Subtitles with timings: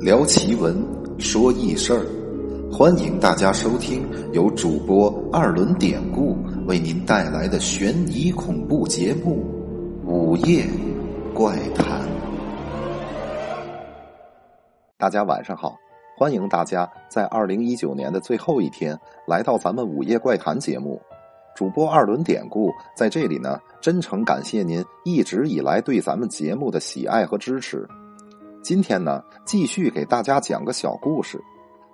[0.00, 0.80] 聊奇闻，
[1.18, 2.06] 说异事儿，
[2.70, 6.38] 欢迎大家收听由主播二轮典故
[6.68, 9.44] 为您带来的悬疑恐怖节目
[10.08, 10.64] 《午夜
[11.34, 12.00] 怪谈》。
[14.96, 15.76] 大家晚上好，
[16.16, 18.96] 欢迎大家在二零一九年的最后一天
[19.26, 21.02] 来到咱们《午夜怪谈》节目。
[21.56, 27.84] 主播二轮典故在这里呢，真诚感谢您一直以来对咱们节目的喜爱和支持。
[28.62, 31.42] 今天呢，继续给大家讲个小故事，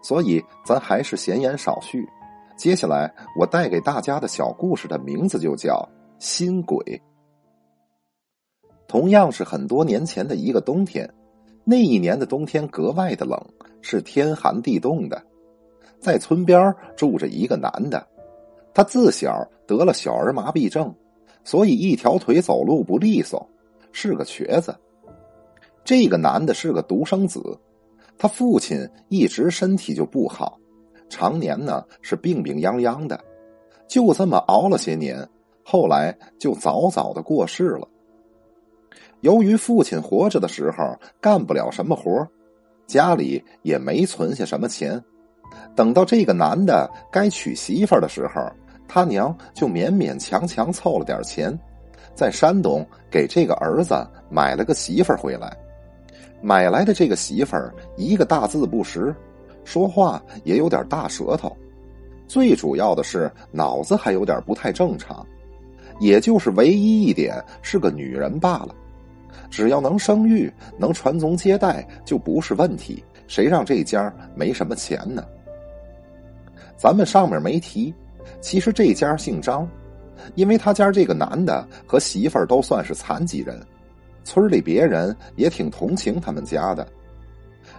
[0.03, 2.09] 所以咱还是闲言少叙。
[2.57, 5.75] 接下来我带给大家的小故事的名字就叫
[6.19, 6.79] 《新鬼》。
[8.89, 11.09] 同样是很多年前的一个冬天，
[11.65, 13.41] 那一年的冬天格外的冷，
[13.81, 15.23] 是天寒地冻的。
[16.01, 18.07] 在村边住着一个男的。
[18.73, 20.93] 他自小得了小儿麻痹症，
[21.45, 23.49] 所以一条腿走路不利索，
[23.93, 24.75] 是个瘸子。
[25.85, 27.41] 这个男的是个独生子，
[28.17, 30.59] 他父亲一直身体就不好，
[31.09, 33.23] 常年呢是病病殃殃的，
[33.87, 35.29] 就这么熬了些年，
[35.63, 37.87] 后来就早早的过世了。
[39.21, 42.27] 由于父亲活着的时候干不了什么活
[42.87, 45.03] 家里也没存下什么钱，
[45.77, 48.43] 等到这个男的该娶媳妇的时候。
[48.87, 51.59] 他娘就勉勉强强凑了点钱，
[52.15, 53.95] 在山东给这个儿子
[54.31, 55.57] 买了个媳妇儿回来。
[56.41, 59.15] 买来的这个媳妇儿一个大字不识，
[59.65, 61.57] 说话也有点大舌头，
[62.29, 65.27] 最主要的是脑子还有点不太正常，
[66.01, 68.75] 也就是唯一一点是个女人罢了。
[69.51, 73.03] 只要能生育、能传宗接代，就不是问题。
[73.27, 75.25] 谁让这家没什么钱呢？
[76.77, 77.95] 咱们上面没提。
[78.41, 79.69] 其实这家姓张，
[80.35, 83.59] 因为他家这个男的和媳妇儿都算是残疾人，
[84.25, 86.85] 村里别人也挺同情他们家的。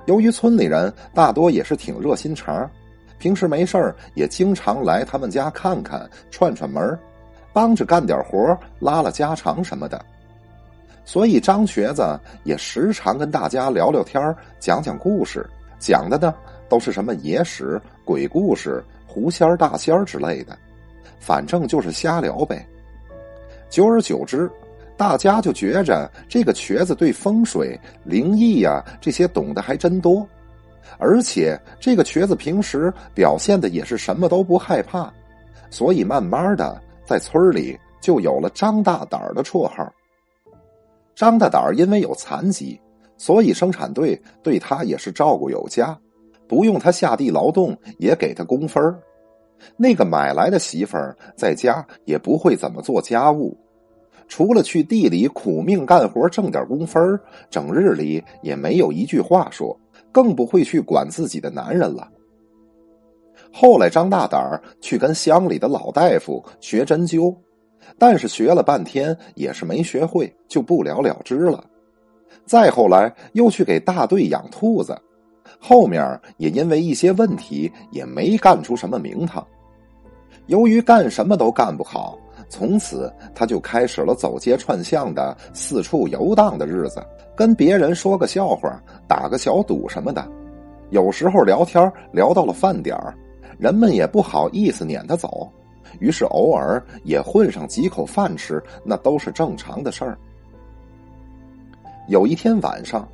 [0.06, 2.70] 由于村里人大多也是挺热心肠，
[3.18, 6.98] 平时没事也经常来他们家看看、串串门
[7.52, 10.00] 帮着干点活拉拉家常什么的。
[11.04, 15.46] 所以张瘸子也时常跟大家聊聊天讲讲故事，
[15.80, 16.34] 讲的呢
[16.70, 18.84] 都是什么野史、鬼故事。
[19.08, 20.58] 狐仙、大仙之类的，
[21.22, 22.68] 反正就是瞎聊呗。
[23.70, 24.52] 久而久之，
[24.98, 30.28] 大家就觉着这个瘸子对风水、灵异呀这些懂得还真多，
[30.98, 35.12] 而且这个瘸子平时表现的也是什么都不害怕，
[35.70, 39.92] 所以慢慢的在村里就有了张大胆儿的绰号。
[41.14, 42.80] 张大胆儿因为有残疾，
[43.18, 45.98] 所以生产队对他也是照顾有加。
[46.48, 48.96] 不用他下地劳动，也给他工分
[49.78, 53.58] 那个买来的媳妇儿在家也不会怎么做家务，
[54.28, 57.20] 除了去地里苦命干活挣点工分
[57.50, 59.78] 整日里也没有一句话说，
[60.12, 62.10] 更不会去管自己的男人了。
[63.52, 67.34] 后来张大胆儿去跟乡里的老大夫学针灸，
[67.98, 71.64] 但是学了半天也是没学会，就不了了之了。
[72.46, 74.98] 再后来又去给大队养兔子。
[75.60, 79.46] 后面也因为一些问题，也没干出什么名堂。
[80.48, 82.18] 由于干什么都干不好，
[82.50, 90.26] 从此他就开始了走街串巷的四处游荡的日子，跟别人说个笑话，打个小赌什么的。
[90.90, 92.98] 有时候聊天聊到了饭点，
[93.58, 95.50] 人们也不好意思撵他走，
[96.00, 100.18] 于是偶尔也混上几口饭吃，那都是正常的事儿。
[102.08, 103.08] 有一天晚上。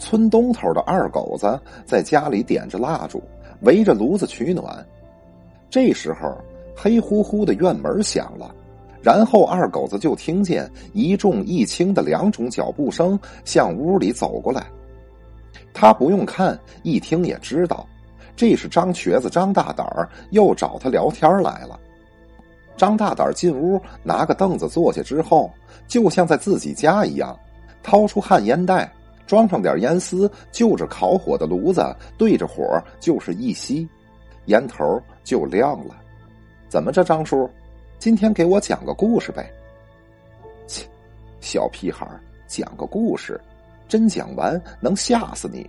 [0.00, 3.20] 村东头的二狗子在家里点着蜡烛，
[3.62, 4.86] 围着炉子取暖。
[5.68, 6.38] 这时候，
[6.76, 8.54] 黑乎乎的院门响了，
[9.02, 14.66] 然后二狗子就听见一重一轻的两种脚步声向屋里走过来。
[15.72, 17.86] 他不用看，一听也知道，
[18.36, 21.78] 这是张瘸子张大胆儿又找他聊天来了。
[22.76, 25.50] 张大胆儿进屋，拿个凳子坐下之后，
[25.86, 27.38] 就像在自己家一样，
[27.82, 28.92] 掏出旱烟袋。
[29.26, 31.84] 装上点烟丝，就着烤火的炉子，
[32.16, 33.86] 对着火就是一吸，
[34.46, 35.94] 烟头就亮了。
[36.70, 37.46] 怎么着，张叔，
[37.98, 39.52] 今天给我讲个故事呗？
[40.68, 40.86] 切，
[41.40, 42.08] 小屁孩
[42.46, 43.40] 讲个故事，
[43.88, 45.68] 真讲完能吓死你。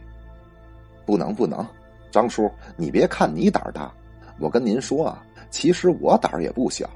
[1.07, 1.65] 不能不能，
[2.11, 3.91] 张叔，你别看你胆儿大，
[4.39, 6.87] 我跟您说啊，其实我胆儿也不小。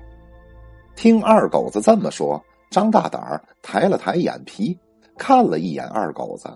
[0.96, 2.40] 听二狗子这么说，
[2.70, 4.78] 张大胆儿抬了抬眼皮。
[5.16, 6.50] 看了一眼二狗子，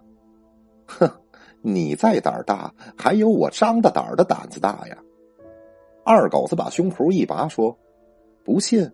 [0.87, 1.07] 哼，
[1.61, 4.97] 你再胆儿大，还有我张大胆儿的胆子大呀！
[6.03, 7.77] 二狗子把胸脯一拔，说
[8.47, 8.89] ：“不信，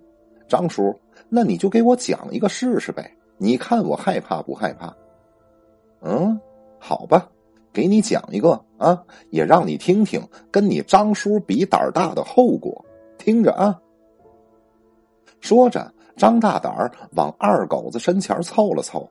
[0.47, 4.91] 张叔，那你就给我讲一个试试呗，你看我害怕不害怕？”
[6.01, 6.39] 嗯，
[6.79, 7.29] 好吧，
[7.71, 10.19] 给你讲一个啊，也让你听听
[10.49, 12.83] 跟你张叔比胆儿大的后果。
[13.19, 13.79] 听着啊。
[15.39, 19.07] 说着，张大胆儿往二狗子身前凑了凑。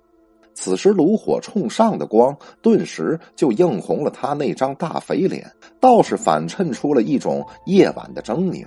[0.55, 5.49] 此时炉火冲上的光，顿时就映红了他那张大肥脸，
[5.79, 8.67] 倒是反衬出了一种夜晚的狰狞。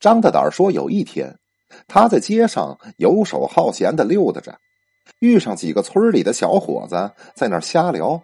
[0.00, 1.38] 张大胆说：“有一天，
[1.86, 4.56] 他在街上游手好闲的溜达着，
[5.20, 8.20] 遇上几个村里的小伙子在那儿瞎聊。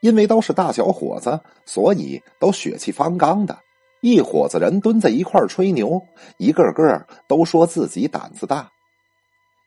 [0.00, 3.58] 因为都是大小伙子，所以都血气方刚的。
[4.02, 6.00] 一伙子人蹲在一块吹牛，
[6.36, 8.68] 一个个都说自己胆子大。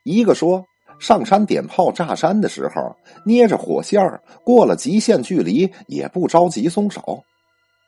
[0.04, 0.64] 一个说。”
[0.98, 7.22] 上山点炮炸山的时候，捏着火线过了极限距离也不着急松手。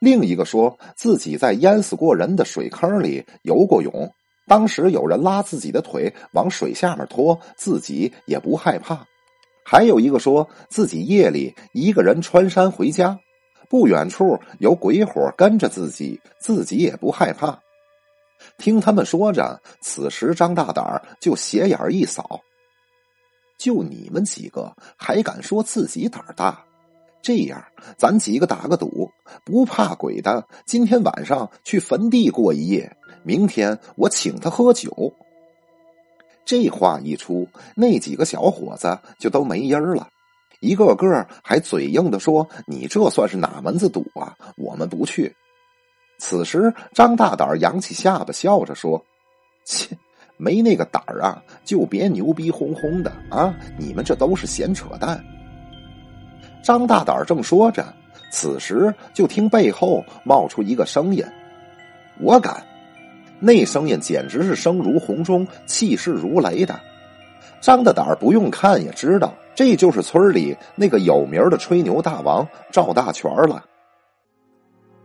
[0.01, 4.11] 另一个说自己在淹死过人的水坑里游过泳，
[4.47, 9.07] 当时有人拉自己的腿往水下面拖，自己也不害怕。
[9.63, 13.17] 还有一个说自己夜里一个人穿山回家，
[13.69, 17.61] 不远处有鬼火跟着自己，自己也不害怕。
[18.57, 22.41] 听他们说着，此时张大胆就斜眼一扫。
[23.59, 26.65] 就你们几个还敢说自己胆大？
[27.23, 27.63] 这样，
[27.97, 29.11] 咱几个打个赌，
[29.45, 35.13] 不怕鬼的，今天晚上去坟地过一夜，明天我请他喝酒。
[36.45, 40.09] 这话一出，那几个小伙子就都没音儿了，
[40.61, 44.37] 一个个还嘴硬的说：“你这算是哪门子赌啊？
[44.57, 45.35] 我们不去。”
[46.19, 49.05] 此时，张大胆扬起下巴，笑着说
[49.65, 49.97] ：“切。”
[50.43, 53.55] 没那个胆儿啊，就别牛逼哄哄的啊！
[53.79, 55.23] 你们这都是闲扯淡。
[56.63, 57.85] 张大胆正说着，
[58.31, 61.25] 此时就听背后冒出一个声音
[62.21, 62.63] ：“我敢！”
[63.41, 66.79] 那声音简直是声如洪钟，气势如雷的。
[67.61, 73.65] 张大胆不用看也知道，这就是村里那个有名的吹牛大王赵大全了。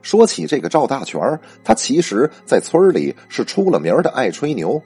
[0.01, 1.19] 说起这个赵大全，
[1.63, 4.81] 他其实在村里是出了名的爱吹牛。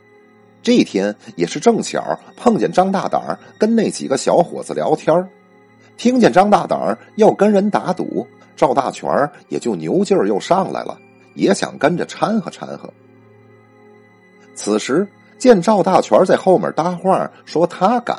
[0.61, 5.29] 这天也是正巧碰见张大胆跟那几个小伙子聊天
[5.99, 8.25] 听见张大胆要跟人打赌，
[8.55, 9.11] 赵大全
[9.49, 10.97] 也就牛劲儿又上来了，
[11.35, 12.89] 也想跟着掺和掺和。
[14.55, 15.05] 此时
[15.37, 18.17] 见赵大全在后面搭话说他敢，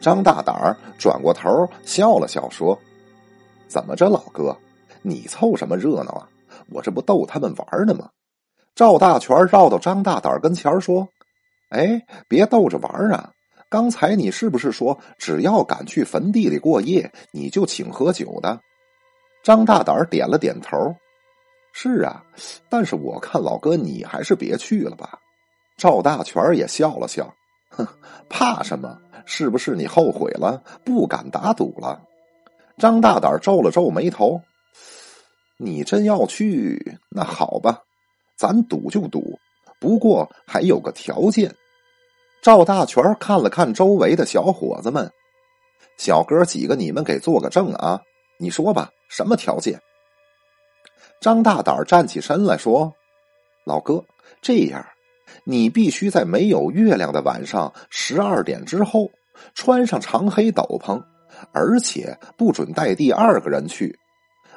[0.00, 1.48] 张大胆转过头
[1.84, 2.76] 笑了笑说
[3.68, 4.56] ：“怎么着，老哥，
[5.00, 6.28] 你凑什么热闹啊？
[6.70, 8.08] 我这不逗他们玩呢吗？”
[8.74, 11.06] 赵大全绕到张大胆跟前说。
[11.70, 13.30] 哎，别逗着玩啊！
[13.74, 18.60] 刚才你是不是说，只要敢去坟地里过夜，你就请喝酒的？
[19.42, 20.94] 张大胆点了点头。
[21.72, 22.22] 是啊，
[22.68, 25.18] 但是我看老哥你还是别去了吧。
[25.76, 27.34] 赵大全也笑了笑，
[27.70, 27.84] 哼，
[28.28, 28.96] 怕什么？
[29.26, 32.00] 是不是你后悔了，不敢打赌了？
[32.78, 34.40] 张大胆皱了皱眉头。
[35.58, 37.80] 你真要去，那好吧，
[38.38, 39.36] 咱赌就赌，
[39.80, 41.52] 不过还有个条件。
[42.44, 45.10] 赵大全看了看周围的小伙子们，
[45.96, 47.98] 小哥几个，你们给做个证啊！
[48.38, 49.80] 你说吧，什么条件？
[51.22, 52.92] 张大胆站起身来说
[53.64, 54.04] ：“老哥，
[54.42, 54.84] 这样，
[55.44, 59.10] 你必须在没有月亮的晚上十二点之后，
[59.54, 61.02] 穿上长黑斗篷，
[61.50, 63.98] 而且不准带第二个人去。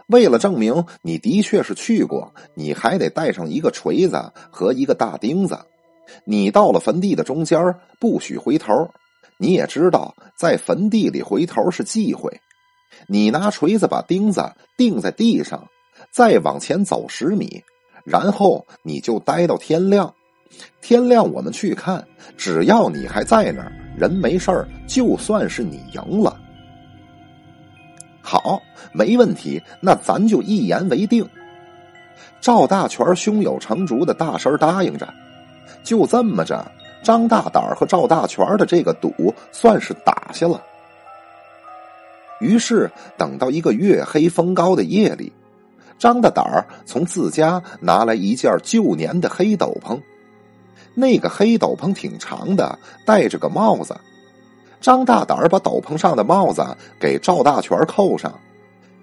[0.10, 5.58] 为了证明你的确是去过，你还得带上一个锤子和一个大钉子。”
[6.26, 8.90] 你到了坟地的中间，不许回头。
[9.38, 12.32] 你也知道，在坟地里回头是忌讳。
[13.08, 14.44] 你拿锤子把钉子
[14.76, 15.68] 钉在地上，
[16.12, 17.64] 再往前走十米，
[18.04, 20.12] 然后你就待到天亮。
[20.82, 26.40] 天亮我们去看，只要你还在那儿，人没事儿，就算是你赢了。
[28.22, 28.62] 好，
[28.94, 31.28] 没问题，那咱就一言为定。
[32.42, 35.14] 赵大全胸有成竹的大声答应着。
[35.88, 36.70] 就这么着，
[37.02, 40.62] 张大胆和赵大全的这个赌算是打下了。
[42.42, 45.32] 于是，等到一个月黑风高的夜里，
[45.98, 49.98] 张大胆儿从自家拿来一件旧年的黑斗篷。
[50.94, 53.96] 那个黑斗篷挺长的，戴着个帽子。
[54.82, 56.64] 张大胆儿把斗篷上的帽子
[57.00, 58.38] 给赵大全扣上，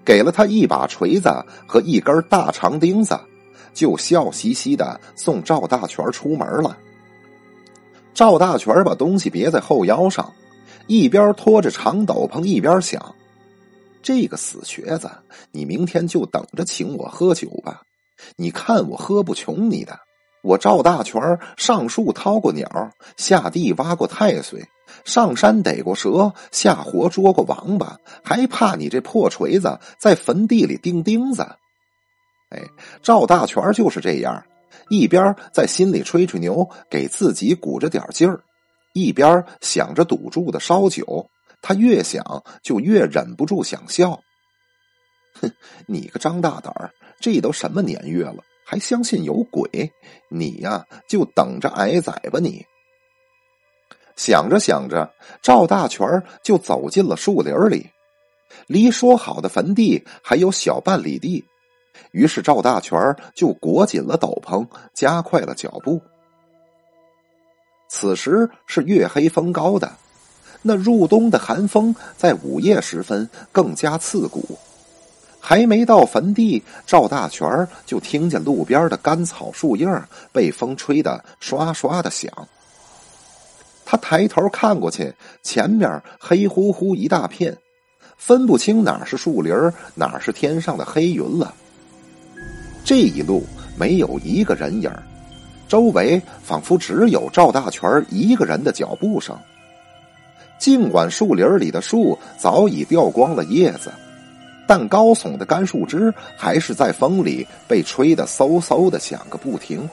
[0.05, 1.29] 给了他一把锤子
[1.67, 3.19] 和一根大长钉子。
[3.75, 6.75] 就笑嘻嘻的送赵大全出门了。
[8.15, 10.33] 赵大全把东西别在后腰上，
[10.87, 13.13] 一边拖着长斗篷，一边想
[14.01, 15.11] ：“这个死瘸子，
[15.51, 17.81] 你明天就等着请我喝酒吧！
[18.37, 19.99] 你看我喝不穷你的，
[20.41, 24.65] 我赵大全上树掏过鸟，下地挖过太岁，
[25.03, 31.45] 上山逮过蛇，下河捉过王八，还怕你这破锤子在坟地里钉钉子？
[32.49, 32.61] 哎，
[33.01, 34.45] 赵大全就是这样，
[34.89, 38.43] 一边在心里吹吹牛，给自己鼓着点劲儿，
[38.93, 41.29] 一边想着赌注的烧酒。
[41.61, 44.21] 他越想就越忍不住想笑。
[45.41, 45.51] 哼，
[45.87, 48.43] 你个张大胆儿，这都什么年月了？
[48.63, 49.91] 还相信有鬼？
[50.29, 52.39] 你呀，就等着挨宰吧！
[52.39, 52.63] 你
[54.15, 55.11] 想着想着，
[55.41, 56.07] 赵大全
[56.43, 57.89] 就走进了树林里，
[58.67, 61.43] 离说好的坟地还有小半里地。
[62.11, 62.97] 于是赵大全
[63.33, 66.01] 就裹紧了斗篷，加快了脚步。
[67.87, 69.91] 此时是月黑风高的，
[70.61, 74.57] 那入冬的寒风在午夜时分更加刺骨。
[75.39, 79.87] 还没到坟地，赵大全就听见路边的干草树叶
[80.33, 82.31] 被风吹得刷刷的响。
[83.85, 87.55] 他抬头看过去，前面黑乎乎一大片，
[88.17, 89.53] 分不清哪是树林
[89.93, 91.53] 哪是天上的黑云了。
[92.85, 93.43] 这一路
[93.75, 94.89] 没有一个人影
[95.67, 99.37] 周围仿佛只有赵大全一个人的脚步声。
[100.57, 103.91] 尽管树林里的树早已掉光了叶子。
[104.67, 109.87] 但高耸的干树枝还是在风里被吹得嗖嗖的响个不停，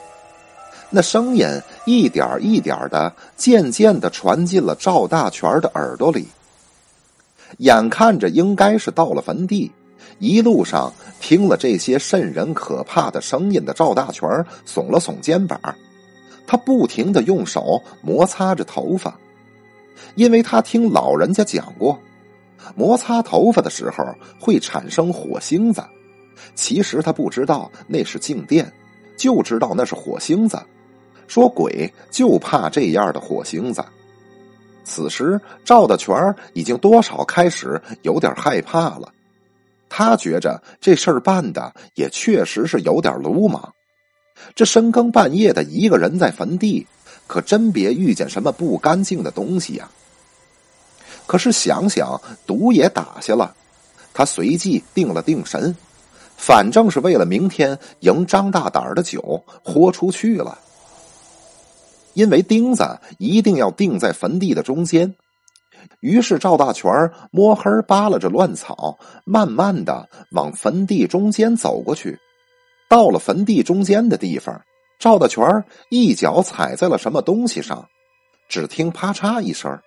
[0.89, 1.45] 那声音
[1.85, 6.27] 一点一点的，渐渐的传进了赵大全的耳朵里。
[7.57, 9.71] 眼看着应该是到了坟地，
[10.19, 14.29] 一路上听了这些渗人可怕的声音的赵大全
[14.65, 15.59] 耸了耸肩膀，
[16.47, 19.17] 他不停的用手摩擦着头发，
[20.15, 21.99] 因为他听老人家讲过。
[22.75, 24.05] 摩擦头发的时候
[24.39, 25.83] 会产生火星子，
[26.55, 28.71] 其实他不知道那是静电，
[29.17, 30.57] 就知道那是火星子。
[31.27, 33.83] 说鬼就怕这样的火星子。
[34.85, 36.13] 此时赵大全
[36.53, 39.11] 已经多少开始有点害怕了，
[39.95, 43.71] 他觉着这事儿办的也确实是有点鲁莽。
[44.55, 46.87] 这深更半夜的一个人在坟地，
[47.27, 49.87] 可真别遇见什么不干净的东西呀。
[51.27, 53.55] 可是想想毒也打下了，
[54.15, 55.75] 他随即定了定神，
[56.37, 60.57] 反正是为了明天赢张大胆的酒，豁出去了。
[62.15, 65.13] 因为钉子一定要钉在坟地的中间，
[65.99, 66.91] 于是赵大全
[67.31, 72.17] 摸黑扒拉着乱草，慢慢的往坟地中间走过去。
[72.89, 74.61] 到了坟地中间的地方，
[74.99, 77.87] 赵大全一脚踩在了什么东西上，
[78.47, 79.79] 只听啪嚓一声。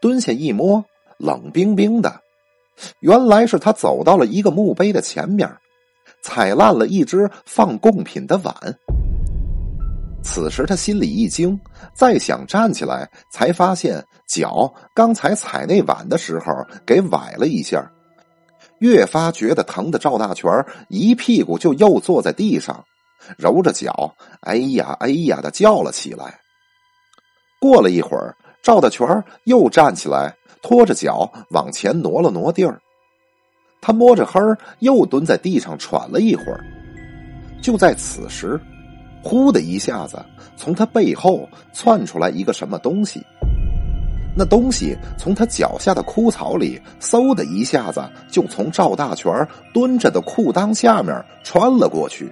[0.00, 0.84] 蹲下一摸，
[1.18, 2.20] 冷冰冰的，
[3.00, 5.50] 原来是他走到了一个墓碑的前面，
[6.22, 8.54] 踩烂了一只放贡品的碗。
[10.24, 11.58] 此时他心里一惊，
[11.92, 17.88] 再想站起来，才发现脚刚才踩那碗的时候给崴了一下，
[18.78, 20.50] 越发觉得疼的赵大全
[20.88, 22.82] 一屁股就又坐在地上，
[23.36, 26.40] 揉着脚，哎呀哎呀的叫了起来。
[27.60, 28.34] 过了一会儿。
[28.64, 29.06] 赵大全
[29.44, 32.80] 又站起来，拖着脚往前挪了挪地儿。
[33.82, 34.40] 他摸着黑，
[34.78, 36.64] 又蹲在地上喘了一会儿。
[37.60, 38.58] 就在此时，
[39.24, 40.22] 呼的一下子，
[40.54, 43.24] 从他背后窜出来一个什么东西。
[44.36, 49.32] 那东西从他脚下的枯草里，嗖的一下子就从赵大全
[49.72, 52.30] 蹲着的裤裆下面穿了过去。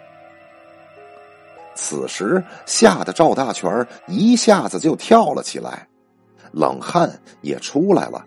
[1.74, 5.88] 此时，吓得赵大全一下子就跳了起来。
[6.52, 8.22] 冷汗也出来了。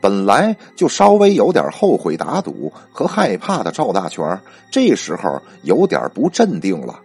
[0.00, 6.98] 本来就稍微有点后悔打赌和害怕的赵大全，这时候有点不镇定了。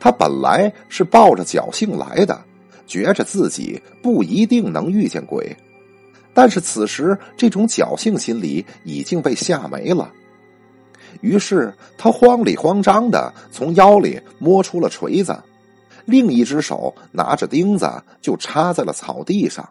[0.00, 2.40] 他本来是抱着侥幸来的，
[2.86, 5.56] 觉着自己不一定能遇见鬼，
[6.32, 10.10] 但是此时这种侥幸心理已经被吓没了。
[11.20, 15.36] 于是他慌里慌张的从腰里摸出了锤子。
[16.04, 17.90] 另一只手拿着钉子，
[18.22, 19.68] 就插在了草地上。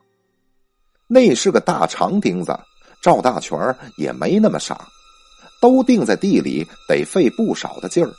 [1.08, 2.56] 那是个大长钉子，
[3.02, 3.58] 赵大全
[3.98, 4.88] 也没那么傻，
[5.60, 8.12] 都钉在地里得费不少的劲儿。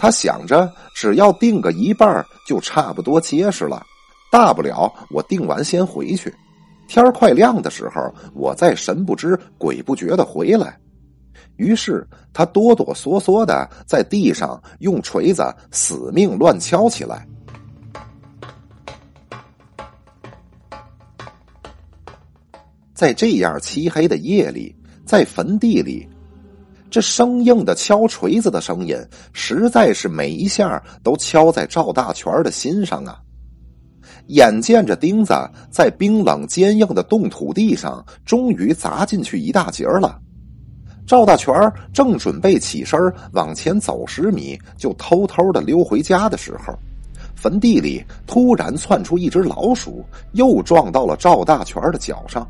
[0.00, 3.84] 他想着，只要钉个一半，就差不多结实了。
[4.32, 6.34] 大不了我钉完先回去，
[6.88, 10.74] 天快亮的时候，我再神不知鬼不觉的回来。
[11.56, 17.26] 于是他哆哆嗦嗦的在地上用锤子死命乱敲起来。
[22.94, 26.08] 在这样漆黑的夜里，在坟地里，
[26.90, 28.96] 这生硬的敲锤子的声音，
[29.32, 33.16] 实在是每一下都敲在赵大全的心上啊！
[34.26, 35.32] 眼见着钉子
[35.70, 40.18] 在冰冷坚硬的冻土地上，终于砸进去一大截了。
[41.06, 41.52] 赵大全
[41.92, 43.00] 正准备起身
[43.32, 46.76] 往前走十米，就偷偷的溜回家的时候，
[47.36, 52.46] 坟地里突然窜出一只老鼠，又撞到了赵大全的脚上。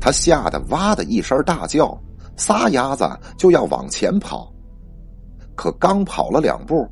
[0.00, 1.96] 他吓得哇的一声大叫。
[2.36, 4.52] 撒丫子就要往前跑，
[5.54, 6.88] 可刚跑了两步，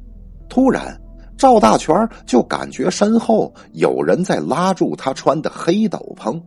[0.48, 0.98] 突然
[1.36, 6.40] 赵大全就感觉身后有人在拉住他穿的黑斗篷，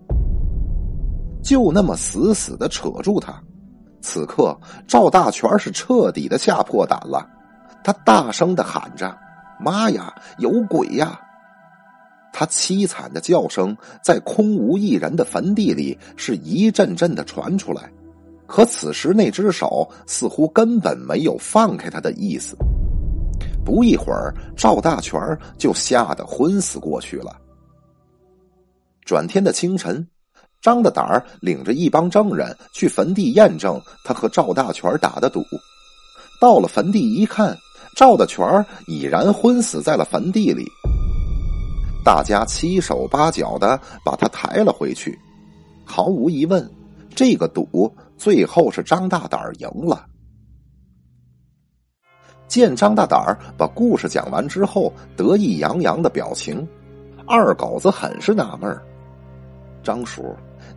[1.44, 3.34] 就那么死死的扯住他。
[4.02, 4.56] 此刻
[4.88, 7.28] 赵大全是彻底的吓破胆了，
[7.84, 9.18] 他大声的喊着
[9.60, 11.20] ：“妈呀，有鬼呀！”
[12.32, 17.92] 他凄惨的叫声在空无一人的坟地里是一阵阵的传出来。
[18.54, 22.56] 可此时，那只手似乎根本没有放开他的意思。
[23.66, 25.20] 不一会儿，赵大全
[25.58, 27.36] 就吓得昏死过去了。
[29.06, 30.08] 转天的清晨，
[30.62, 35.44] 张大胆领着一帮证人去坟地验证他和赵大全打的赌。
[36.40, 37.58] 到了坟地一看，
[37.96, 38.46] 赵大全
[38.86, 40.64] 已然昏死在了坟地里。
[42.06, 45.18] 大家七手八脚的把他抬了回去。
[45.84, 46.70] 毫无疑问，
[47.16, 47.94] 这个赌。
[48.16, 50.06] 最后是张大胆赢了。
[52.48, 56.66] 见张大胆把故事讲完之后得意洋洋的表情，
[57.26, 58.80] 二狗子很是纳闷
[59.82, 60.24] 张叔，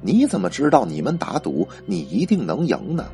[0.00, 3.04] 你怎么知道你们打赌你一定能赢呢？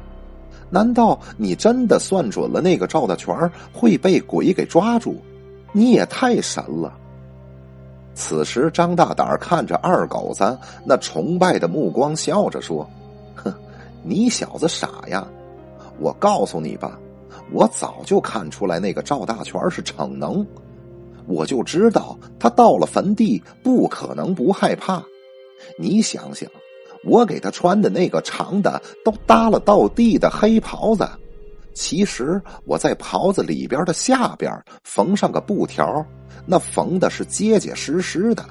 [0.71, 3.37] 难道你真的算准了那个赵大全
[3.73, 5.17] 会被鬼给抓住？
[5.73, 6.97] 你也太神了！
[8.15, 12.89] 此时，张大胆看着二狗子那崇拜的目光，笑着说：“。”
[14.03, 15.27] 你小子傻呀！
[15.99, 16.99] 我告诉你吧，
[17.53, 20.45] 我早就看出来那个赵大全是逞能，
[21.27, 25.03] 我就知道他到了坟地不可能不害怕。
[25.79, 26.51] 你想想，
[27.05, 31.09] 我给他穿的那个长的都耷了到地的黑袍子，
[31.75, 34.51] 其实我在袍子里边的下边
[34.83, 36.05] 缝上个布条，
[36.47, 38.45] 那缝的是结结实实的。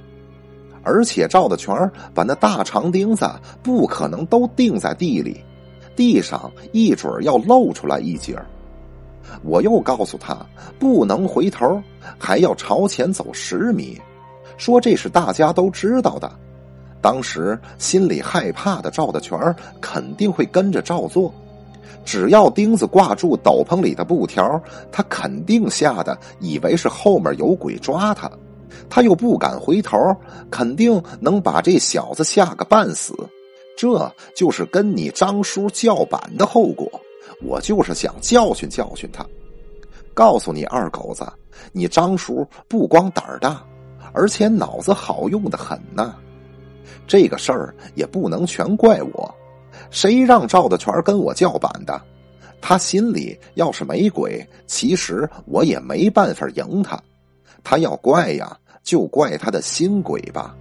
[0.84, 1.76] 而且赵大全
[2.14, 3.30] 把那大长钉子
[3.62, 5.44] 不可能都钉在地里，
[5.96, 8.36] 地上一准要露出来一截
[9.44, 10.38] 我又告诉他
[10.78, 11.82] 不能回头，
[12.18, 14.00] 还要朝前走十米，
[14.58, 16.32] 说这是大家都知道的。
[17.00, 19.40] 当时心里害怕的赵大全
[19.80, 21.34] 肯定会跟着照做，
[22.04, 28.30] 只要钉子挂住斗篷里的布条，他肯定吓得以为是后面有鬼抓他。
[28.90, 29.98] 他又不敢回头，
[30.50, 33.14] 肯定能把这小子吓个半死。
[33.78, 36.90] 这就是跟你张叔叫板的后果。
[37.42, 39.26] 我就是想教训教训他，
[40.14, 41.26] 告诉你二狗子，
[41.72, 43.64] 你张叔不光胆儿大，
[44.14, 46.16] 而且脑子好用的很呐。
[47.08, 49.34] 这个事儿也不能全怪我，
[49.90, 52.00] 谁让赵大全跟我叫板的？
[52.62, 57.02] 他心里要是没鬼，其实我也没办法赢他。
[57.64, 58.58] 他要怪呀。
[58.84, 60.56] 就怪他的新鬼吧。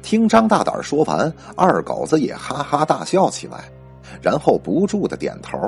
[0.00, 3.68] 听张大胆说完，二狗子也哈哈大笑起来，
[4.22, 5.58] 然后不住的点头：“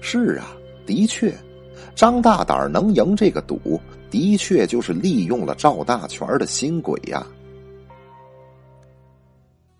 [0.00, 0.46] 是啊，
[0.86, 1.36] 的确，
[1.94, 3.78] 张大胆能赢这个赌，
[4.10, 7.26] 的确就是利用了赵大全的新鬼呀。”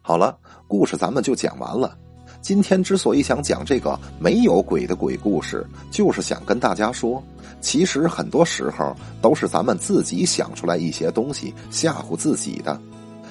[0.03, 1.97] 好了，故事咱们就讲完了。
[2.43, 7.23] 今天之所以想讲这个没有鬼的鬼故事，就是想跟大家说，
[7.63, 12.79] 其实很多时候都是咱们自己想出来一些东西吓唬自己的，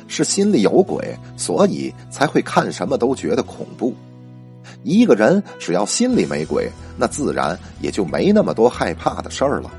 [0.08, 3.94] 是心里有鬼，所以才会看什么都觉得恐怖。
[4.84, 9.70] 一个人只要心里没鬼，那自然也就没那么多害怕的事儿了。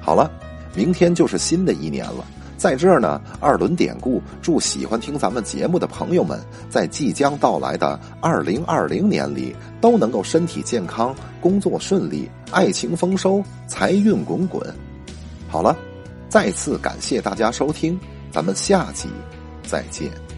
[0.00, 0.30] 好了，
[0.74, 2.26] 明天就是新的一年了。
[2.60, 14.62] 在这儿呢，二轮典故祝喜欢听咱们节目的朋友们，在即将到来的二零二零年里，都能够身体健康、工作顺利、爱情丰收、财运滚滚。
[15.48, 15.74] 好了，
[16.28, 17.98] 再次感谢大家收听，
[18.30, 19.08] 咱们下集
[19.66, 20.29] 再见。